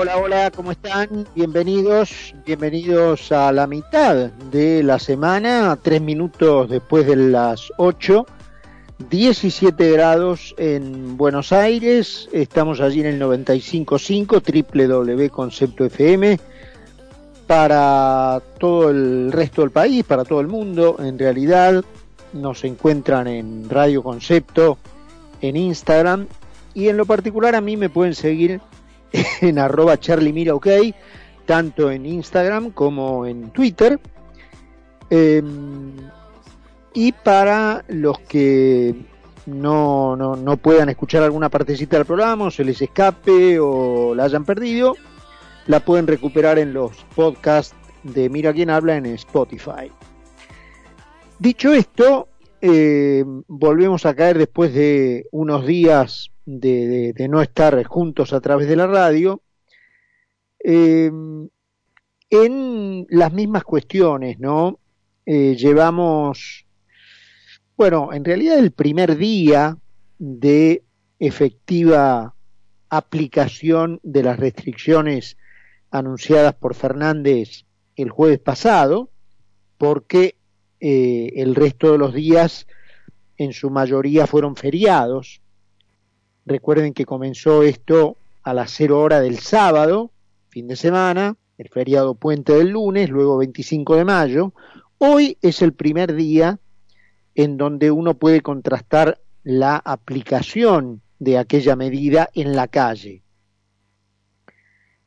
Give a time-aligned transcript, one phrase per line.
[0.00, 1.26] hola, hola, ¿cómo están?
[1.34, 8.24] Bienvenidos, bienvenidos a la mitad de la semana, tres minutos después de las 8,
[9.10, 16.40] 17 grados en Buenos Aires, estamos allí en el 95.5 www.concepto FM
[17.46, 21.84] para todo el resto del país, para todo el mundo, en realidad
[22.32, 24.78] nos encuentran en Radio Concepto,
[25.42, 26.26] en Instagram
[26.72, 28.62] y en lo particular a mí me pueden seguir
[29.40, 30.68] en arroba Charlie Mira OK,
[31.46, 33.98] tanto en Instagram como en Twitter.
[35.10, 35.92] Em,
[36.94, 38.94] y para los que
[39.46, 44.24] no, no, no, puedan escuchar alguna partecita del programa, o se les escape o la
[44.24, 44.96] hayan perdido,
[45.66, 49.90] la pueden recuperar en los podcasts de Mira quién habla en Spotify.
[51.38, 52.28] Dicho esto,
[52.60, 58.76] eh, volvemos a caer después de unos días de, no estar juntos a través de
[58.76, 59.42] la radio,
[60.62, 61.10] eh,
[62.30, 64.78] en las mismas cuestiones, ¿no?
[65.26, 66.66] Eh, llevamos,
[67.76, 69.76] bueno, en realidad el primer día
[70.18, 70.82] de
[71.18, 72.34] efectiva
[72.88, 75.36] aplicación de las restricciones
[75.90, 77.64] anunciadas por Fernández
[77.96, 79.10] el jueves pasado,
[79.78, 80.36] porque
[80.80, 82.66] eh, el resto de los días
[83.36, 85.39] en su mayoría fueron feriados.
[86.46, 90.10] Recuerden que comenzó esto a las cero hora del sábado,
[90.48, 94.52] fin de semana, el feriado puente del lunes, luego 25 de mayo.
[94.98, 96.58] Hoy es el primer día
[97.34, 103.22] en donde uno puede contrastar la aplicación de aquella medida en la calle.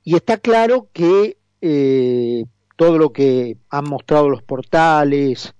[0.03, 2.45] Y está claro que eh,
[2.75, 5.53] todo lo que han mostrado los portales,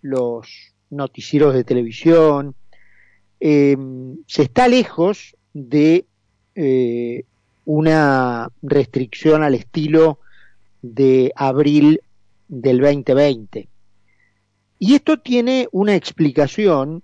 [0.00, 2.54] los noticieros de televisión,
[3.40, 3.76] eh,
[4.26, 6.06] se está lejos de
[6.54, 7.24] eh,
[7.64, 10.20] una restricción al estilo
[10.82, 12.02] de abril
[12.48, 13.68] del 2020.
[14.78, 17.02] Y esto tiene una explicación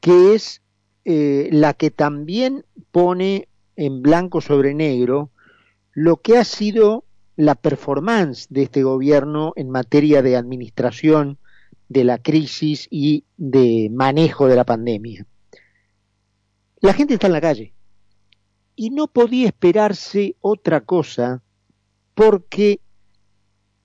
[0.00, 0.62] que es
[1.04, 5.30] eh, la que también pone en blanco sobre negro
[5.92, 7.04] lo que ha sido
[7.36, 11.38] la performance de este gobierno en materia de administración
[11.88, 15.26] de la crisis y de manejo de la pandemia.
[16.82, 17.72] La gente está en la calle
[18.74, 21.40] y no podía esperarse otra cosa
[22.12, 22.80] porque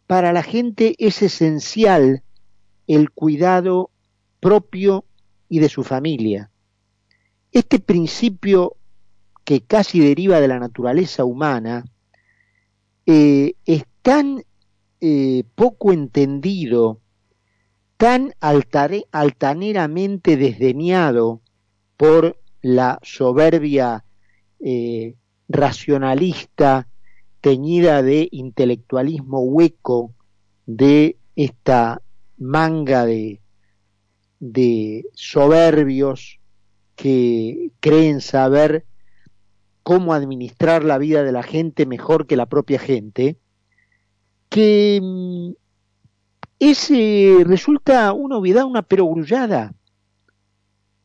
[0.08, 2.24] para la gente es esencial
[2.88, 3.92] el cuidado
[4.40, 5.06] propio
[5.48, 6.50] y de su familia.
[7.52, 8.78] Este principio
[9.44, 11.86] que casi deriva de la naturaleza humana
[13.06, 14.44] eh, es tan
[15.02, 17.00] eh, poco entendido
[17.98, 21.42] tan altaneramente desdeñado
[21.96, 24.04] por la soberbia
[24.60, 25.16] eh,
[25.48, 26.88] racionalista
[27.42, 30.14] teñida de intelectualismo hueco
[30.66, 32.02] de esta
[32.38, 33.42] manga de,
[34.40, 36.40] de soberbios
[36.96, 38.86] que creen saber
[39.84, 43.38] cómo administrar la vida de la gente mejor que la propia gente,
[44.50, 45.52] que mm,
[47.46, 49.74] resulta una obviedad, una perogrullada.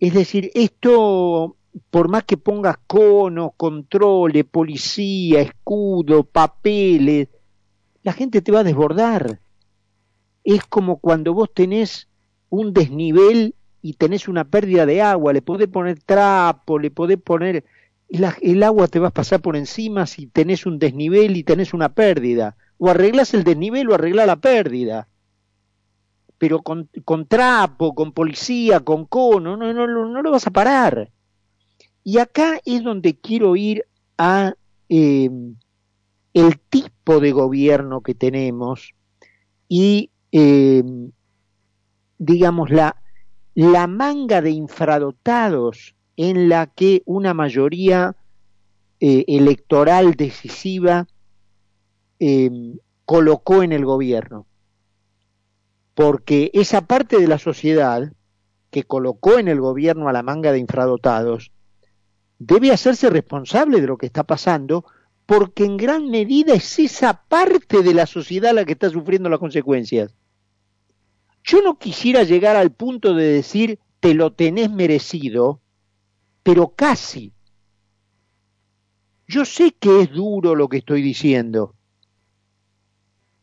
[0.03, 1.55] Es decir, esto,
[1.91, 7.29] por más que pongas cono, controles, policía, escudo, papeles,
[8.03, 9.39] la gente te va a desbordar.
[10.43, 12.09] Es como cuando vos tenés
[12.49, 17.65] un desnivel y tenés una pérdida de agua, le podés poner trapo, le podés poner...
[18.09, 21.91] el agua te va a pasar por encima si tenés un desnivel y tenés una
[21.91, 22.57] pérdida.
[22.77, 25.07] O arreglas el desnivel o arreglas la pérdida
[26.43, 26.89] pero con,
[27.29, 31.09] trapo, con policía, con cono, no, no, no, lo vas a parar.
[32.03, 33.85] Y acá es donde quiero ir
[34.19, 34.53] a
[34.89, 35.55] em,
[36.35, 38.93] el tipo de gobierno que tenemos
[39.69, 41.13] y, em,
[42.19, 43.01] digamos, la,
[43.55, 48.17] la manga de infradotados en la que una mayoría
[48.99, 51.07] eh, electoral decisiva
[52.19, 54.49] em, colocó en el gobierno
[55.95, 58.13] porque esa parte de la sociedad
[58.71, 61.53] que colocó en el gobierno a la manga de infradotados
[62.39, 64.85] debe hacerse responsable de lo que está pasando
[65.27, 69.39] porque en gran medida es esa parte de la sociedad la que está sufriendo las
[69.39, 70.15] consecuencias.
[71.45, 75.61] Yo no quisiera llegar al punto de decir te lo tenés merecido,
[76.43, 77.33] pero casi.
[79.29, 81.75] Yo sé que es duro lo que estoy diciendo,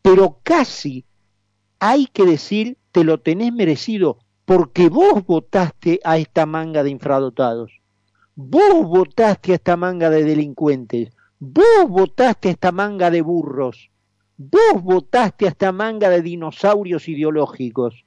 [0.02, 1.06] pero casi
[1.80, 7.82] hay que decir, te lo tenés merecido, porque vos votaste a esta manga de infradotados,
[8.36, 11.10] vos votaste a esta manga de delincuentes,
[11.42, 13.92] Vos votaste a esta manga de burros,
[14.36, 18.04] vos votaste a esta manga de dinosaurios ideológicos.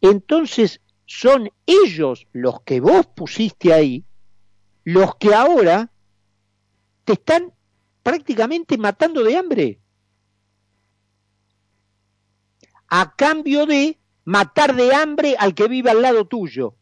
[0.00, 4.04] Entonces son ellos los que vos pusiste ahí,
[4.84, 5.90] los que ahora
[7.04, 7.52] te están
[8.04, 9.80] prácticamente matando de hambre.
[12.88, 16.74] A cambio de matar de hambre al que vive al lado tuyo.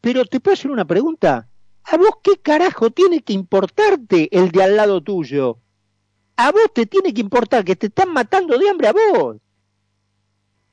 [0.00, 1.48] Pero te puedo hacer una pregunta.
[1.84, 5.58] ¿A vos qué carajo tiene que importarte el de al lado tuyo?
[6.36, 9.36] A vos te tiene que importar que te están matando de hambre a vos.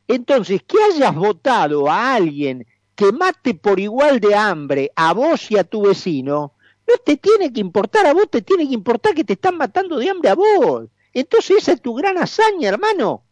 [0.08, 2.66] Entonces, que hayas votado a alguien
[2.96, 6.54] que mate por igual de hambre a vos y a tu vecino,
[6.88, 9.98] no te tiene que importar a vos, te tiene que importar que te están matando
[9.98, 10.88] de hambre a vos.
[11.14, 13.25] Entonces esa es tu gran hazaña, hermano.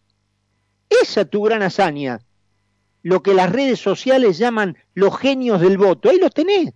[1.01, 2.19] Esa es tu gran hazaña.
[3.01, 6.09] Lo que las redes sociales llaman los genios del voto.
[6.09, 6.73] Ahí los tenés.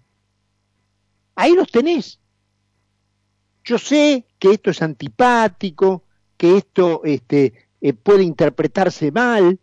[1.36, 2.20] Ahí los tenés.
[3.64, 6.04] Yo sé que esto es antipático,
[6.38, 9.60] que esto este, eh, puede interpretarse mal,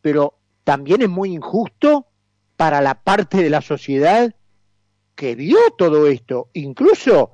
[0.00, 2.06] pero también es muy injusto
[2.56, 4.34] para la parte de la sociedad
[5.14, 7.32] que vio todo esto, incluso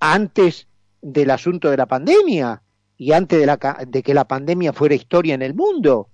[0.00, 0.66] antes
[1.02, 2.62] del asunto de la pandemia
[3.00, 6.10] y antes de, la, de que la pandemia fuera historia en el mundo.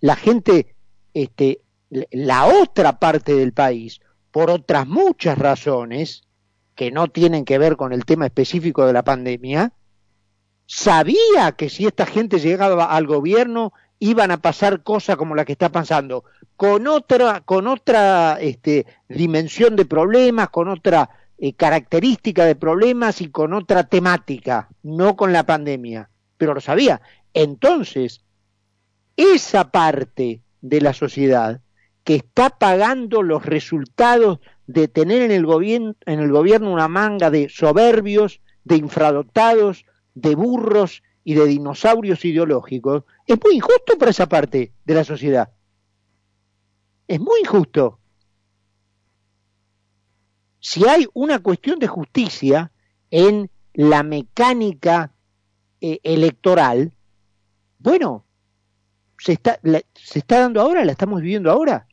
[0.00, 0.74] La gente,
[1.12, 1.60] este,
[1.90, 4.00] la otra parte del país,
[4.30, 6.22] por otras muchas razones,
[6.74, 9.74] que no tienen que ver con el tema específico de la pandemia,
[10.64, 15.52] sabía que si esta gente llegaba al gobierno iban a pasar cosas como la que
[15.52, 16.24] está pasando,
[16.56, 23.28] con otra, con otra este, dimensión de problemas, con otra eh, característica de problemas y
[23.28, 26.08] con otra temática, no con la pandemia,
[26.40, 27.02] pero lo sabía.
[27.34, 28.24] Entonces,
[29.14, 31.60] esa parte de la sociedad
[32.02, 37.30] que está pagando los resultados de tener en el, gobierno, en el gobierno una manga
[37.30, 39.84] de soberbios, de infradotados,
[40.14, 45.50] de burros y de dinosaurios ideológicos, es muy injusto para esa parte de la sociedad.
[47.06, 47.98] Es muy injusto.
[50.58, 52.72] Si hay una cuestión de justicia
[53.10, 55.12] en la mecánica
[55.80, 56.92] eh, electoral,
[57.78, 58.24] bueno,
[59.18, 59.58] se está,
[59.94, 61.86] se está dando ahora, la estamos viviendo ahora.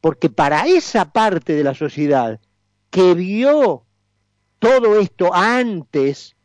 [0.00, 2.40] Porque para esa parte de la sociedad
[2.90, 3.84] que vio
[4.58, 6.36] todo esto antes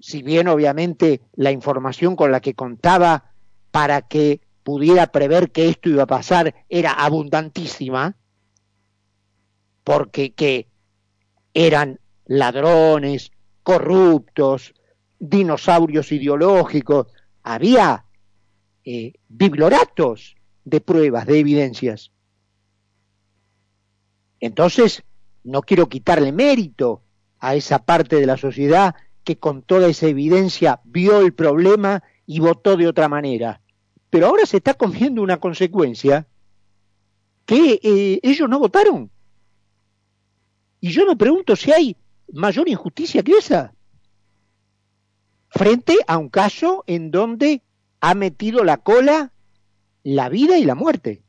[0.00, 3.32] si bien obviamente la información con la que contaba
[3.70, 8.16] para que pudiera prever que esto iba a pasar era abundantísima,
[9.84, 10.68] porque que
[11.54, 13.32] eran ladrones,
[13.62, 14.74] corruptos,
[15.18, 17.08] dinosaurios ideológicos,
[17.42, 18.04] había
[18.84, 22.12] eh, bibloratos de pruebas, de evidencias.
[24.40, 25.02] Entonces,
[25.44, 27.02] no quiero quitarle mérito
[27.40, 28.94] a esa parte de la sociedad
[29.24, 33.60] que con toda esa evidencia vio el problema y votó de otra manera.
[34.10, 36.26] Pero ahora se está comiendo una consecuencia
[37.44, 39.10] que eh, ellos no votaron.
[40.80, 41.96] Y yo me pregunto si hay
[42.32, 43.74] mayor injusticia que esa.
[45.50, 47.62] Frente a un caso en donde
[48.00, 49.32] ha metido la cola
[50.14, 51.22] la vida y la muerte.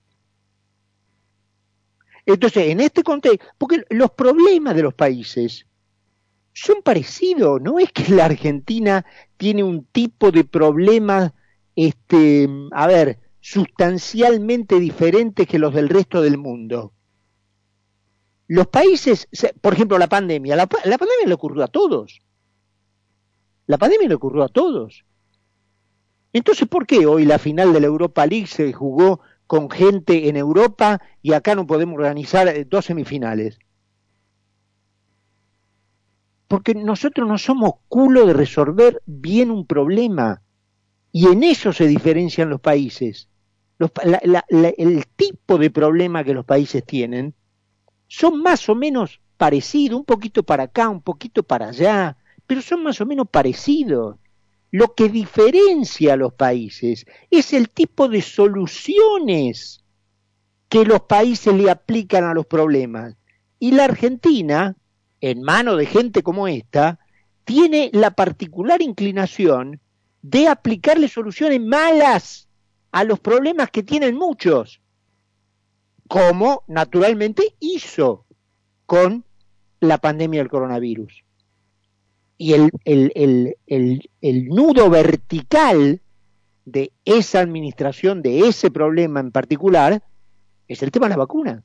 [2.26, 5.66] Entonces, en este contexto, porque los problemas de los países
[6.54, 9.06] son parecidos, no es que la Argentina
[9.38, 11.34] tiene un tipo de problemas,
[11.76, 16.94] este, a ver, sustancialmente diferentes que los del resto del mundo.
[18.48, 19.28] Los países,
[19.62, 22.22] por ejemplo, la pandemia, la, la pandemia le ocurrió a todos.
[23.70, 25.06] La pandemia le ocurrió a todos.
[26.34, 30.36] Entonces, ¿por qué hoy la final de la Europa League se jugó con gente en
[30.36, 33.60] Europa y acá no podemos organizar dos semifinales?
[36.50, 40.42] porque nosotros no somos culo de resolver bien un problema.
[41.12, 43.30] Y en eso se diferencian los países.
[43.78, 47.36] el tipo de problema que los países tienen
[48.08, 52.18] son más o menos parecidos, un poquito para acá, un poquito para allá,
[52.50, 54.16] pero son más o menos parecidos.
[54.72, 59.84] Lo que diferencia a los países es el tipo de soluciones
[60.68, 63.16] que los países le aplican a los problemas.
[63.60, 64.76] Y la Argentina,
[65.22, 66.98] en mano de gente como esta,
[67.46, 69.80] tiene la particular inclinación
[70.24, 72.50] de aplicarle soluciones malas
[72.92, 74.82] a los problemas que tienen muchos,
[76.08, 78.26] como naturalmente hizo
[78.88, 79.24] con
[79.82, 81.29] la pandemia del coronavirus.
[82.42, 83.12] Y el, el,
[83.68, 86.02] el, el, nudo vertical
[86.64, 90.02] de esa administración, de ese problema en particular,
[90.66, 91.64] es el tema de la vacuna.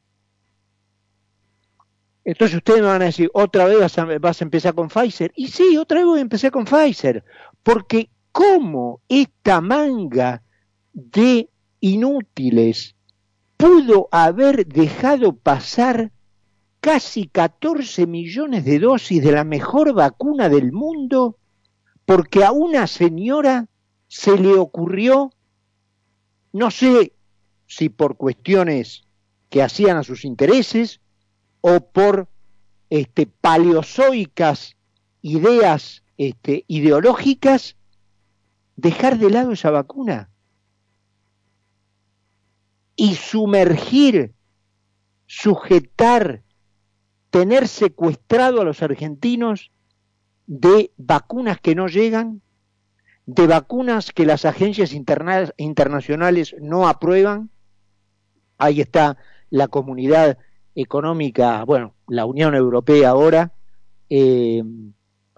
[2.25, 5.33] Entonces ustedes me van a decir, otra vez vas a, vas a empezar con Pfizer.
[5.37, 7.23] Y sí, otra vez voy a empezar con Pfizer.
[7.63, 10.43] Porque cómo esta manga
[10.93, 12.97] de inútiles
[13.57, 16.11] pudo haber dejado pasar
[16.85, 21.39] casi 14 millones de dosis de la mejor vacuna del mundo
[22.05, 23.69] porque a una señora
[24.07, 25.33] se le ocurrió,
[26.53, 27.15] no sé
[27.67, 29.05] si por cuestiones
[29.49, 31.01] que hacían a sus intereses
[31.63, 32.29] o por
[32.91, 34.77] este, paleozoicas
[35.23, 37.79] ideas este, ideológicas,
[38.77, 40.29] dejar de lado esa vacuna
[42.95, 44.35] y sumergir,
[45.25, 46.44] sujetar,
[47.35, 49.73] tener secuestrado a los argentinos
[50.47, 52.43] de vacunas que no llegan,
[53.27, 57.51] de vacunas que las agencias internacionales no aprueban.
[58.57, 59.17] Ahí está
[59.51, 60.39] la comunidad
[60.77, 63.53] económica, bueno, la Unión Europea ahora,
[64.09, 64.63] eh,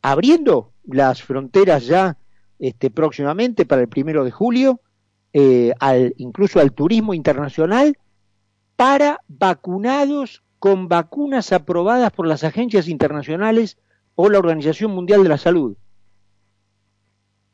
[0.03, 2.19] abriendo las fronteras ya
[2.59, 4.83] este, próximamente para el primero de julio,
[5.33, 7.97] eh, al, incluso al turismo internacional,
[8.77, 13.79] para vacunados con vacunas aprobadas por las agencias internacionales
[14.15, 15.77] o la Organización Mundial de la Salud.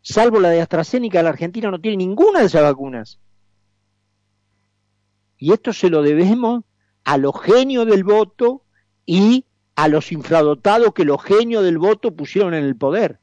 [0.02, 3.20] Salvo la de AstraZeneca, la Argentina no tiene ninguna de esas vacunas.
[5.38, 6.64] Y esto se lo debemos
[7.04, 8.62] a los genios del voto
[9.06, 9.44] y
[9.74, 13.20] a los infradotados que los genios del voto pusieron en el poder,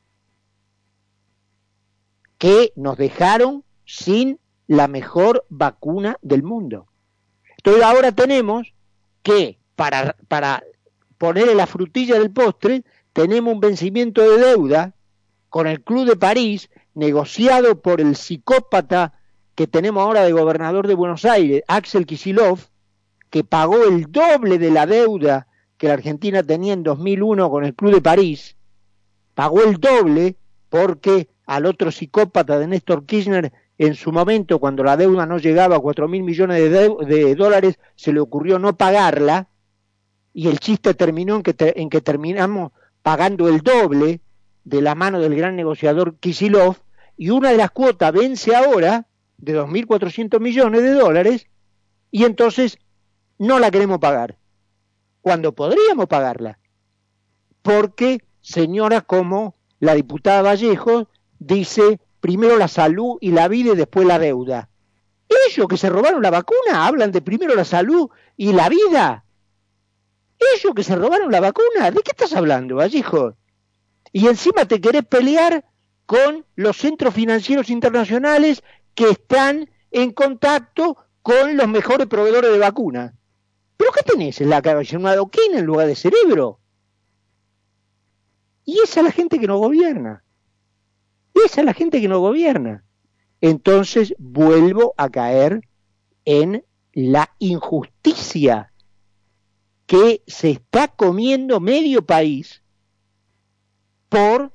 [2.38, 6.88] que nos dejaron sin la mejor vacuna del mundo.
[7.58, 8.74] Entonces ahora tenemos
[9.24, 10.62] que, para, para
[11.18, 12.84] ponerle la frutilla del postre,
[13.14, 14.94] tenemos un vencimiento de deuda
[15.48, 19.14] con el Club de París, negociado por el psicópata
[19.56, 22.60] que tenemos ahora de gobernador de Buenos Aires, Axel Kisilov,
[23.30, 27.74] que pagó el doble de la deuda que la Argentina tenía en 2001 con el
[27.74, 28.58] Club de París,
[29.34, 30.36] pagó el doble
[30.68, 35.78] porque al otro psicópata de Néstor Kirchner en su momento, cuando la deuda no llegaba
[35.78, 39.48] a cuatro mil millones de, dólares, se le ocurrió no pagarla,
[40.40, 44.22] y el chiste terminó en que, en que terminamos pagando el doble
[44.64, 46.78] de la mano del gran negociador Kisilov,
[47.18, 49.06] y una de las cuotas vence ahora
[49.38, 51.48] de 2.400 millones de dólares,
[52.10, 52.78] y entonces
[53.38, 54.38] no la queremos pagar,
[55.20, 56.58] cuando podríamos pagarla,
[57.62, 64.08] porque señoras como la diputada Vallejo dice primero la salud y la vida y después
[64.08, 64.70] la deuda.
[65.50, 69.26] Ellos que se robaron la vacuna hablan de primero la salud y la vida.
[70.40, 73.36] Ellos que se robaron la vacuna, ¿de qué estás hablando, Vallejo?
[74.12, 75.66] Y encima te querés pelear
[76.06, 78.64] con los centros financieros internacionales
[78.96, 83.14] que están en contacto con los mejores proveedores de vacunas.
[83.78, 84.98] ¿Pero qué tenés en la cabeza?
[84.98, 86.60] ¿Una adoquina en lugar de cerebro?
[88.66, 90.24] Y esa es la gente que nos gobierna.
[91.34, 92.84] Esa es la gente que nos gobierna.
[93.42, 95.62] Entonces vuelvo a caer
[96.26, 98.74] en la injusticia
[99.90, 102.62] que se está comiendo medio país
[104.08, 104.54] por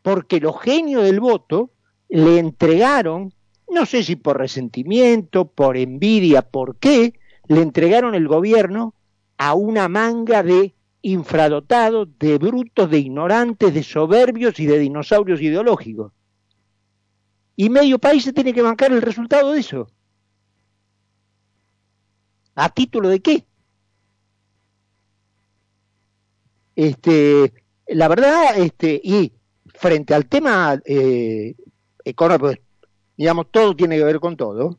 [0.00, 1.70] porque los genios del voto
[2.08, 3.34] le entregaron,
[3.68, 7.12] no sé si por resentimiento, por envidia, por qué,
[7.46, 8.94] le entregaron el gobierno
[9.36, 16.12] a una manga de infradotados, de brutos, de ignorantes, de soberbios y de dinosaurios ideológicos.
[17.54, 19.88] Y medio país se tiene que bancar el resultado de eso.
[22.54, 23.45] ¿A título de qué?
[26.76, 27.54] Este,
[27.88, 29.32] la verdad, este, y
[29.66, 31.54] frente al tema eh,
[32.04, 32.62] económico,
[33.16, 34.78] digamos, todo tiene que ver con todo,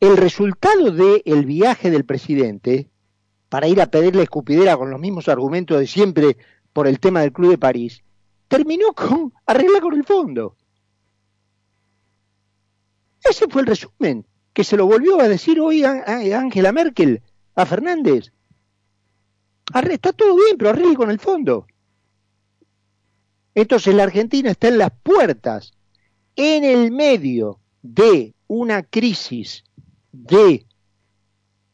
[0.00, 2.88] el resultado del viaje del presidente
[3.50, 6.36] para ir a pedirle escupidera con los mismos argumentos de siempre
[6.72, 8.02] por el tema del Club de París,
[8.48, 10.56] terminó con arreglar con el fondo.
[13.22, 17.22] Ese fue el resumen, que se lo volvió a decir hoy Angela Merkel
[17.54, 18.33] a Fernández
[19.90, 21.66] está todo bien, pero arregle con el fondo.
[23.54, 25.72] Entonces la Argentina está en las puertas,
[26.36, 29.64] en el medio de una crisis
[30.12, 30.66] de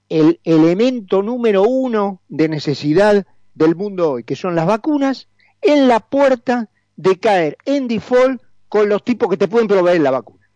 [0.09, 5.29] el elemento número uno de necesidad del mundo hoy, que son las vacunas,
[5.63, 10.11] en la puerta de caer en default con los tipos que te pueden proveer la
[10.11, 10.49] vacuna.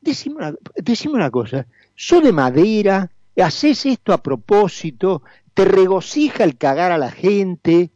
[0.00, 5.22] Decime una, decime una cosa, ¿sos de madera, haces esto a propósito,
[5.54, 7.90] te regocija el cagar a la gente,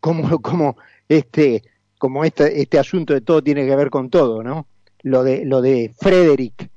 [0.00, 0.76] como, como
[1.08, 1.62] este,
[1.98, 4.66] como este, este asunto de todo tiene que ver con todo, ¿no?
[5.02, 6.70] Lo de, lo de Frederick,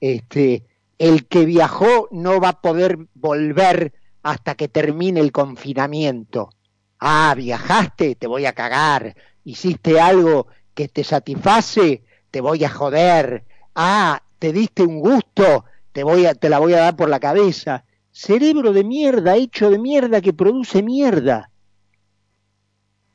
[0.00, 0.66] este,
[0.98, 6.50] el que viajó no va a poder volver hasta que termine el confinamiento.
[6.98, 9.16] Ah, viajaste, te voy a cagar.
[9.44, 13.44] Hiciste algo que te satisface, te voy a joder.
[13.74, 17.20] Ah, te diste un gusto, te voy a, te la voy a dar por la
[17.20, 17.84] cabeza.
[18.12, 21.50] Cerebro de mierda, hecho de mierda que produce mierda.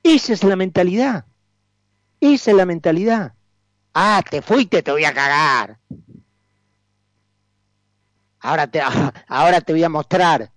[0.04, 1.26] Esa es la mentalidad.
[2.20, 3.34] Esa es la mentalidad.
[3.94, 5.80] Ah, te fuiste, te voy a cagar.
[8.40, 8.82] Ahora te,
[9.28, 10.52] ahora te voy a mostrar.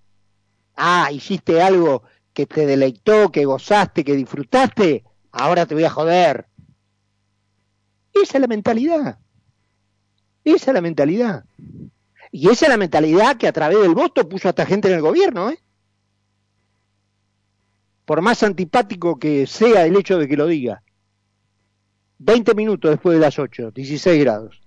[0.76, 5.04] Ah, hiciste algo que te deleitó, que gozaste, que disfrutaste.
[5.32, 6.46] Ahora te voy a joder.
[8.12, 9.18] Esa es la mentalidad.
[10.44, 11.44] Esa es la mentalidad.
[12.30, 14.94] Y esa es la mentalidad que a través del voto puso a esta gente en
[14.94, 15.58] el gobierno, ¿eh?
[18.04, 20.82] Por más antipático que sea el hecho de que lo diga.
[22.18, 24.60] 20 minutos después de las 8, 16 grados.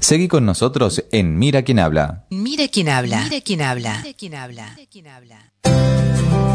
[0.00, 2.26] Seguí con nosotros en Mira quién habla.
[2.30, 3.24] Mira quién habla.
[3.24, 4.00] Mira quién habla.
[4.02, 4.74] Mira quién habla.
[4.76, 6.53] Mira quién habla.